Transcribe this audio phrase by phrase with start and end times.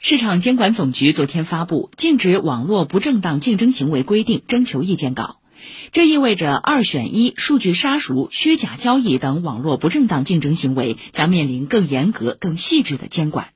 [0.00, 5.40] 市场监管总局昨天发布禁止网络不正当竞争行为规定征求意见稿。
[5.90, 13.48] 这意味着二选一数据杀熟虚假交易等网络不正当竞争行为将面临更严格更细致的监管。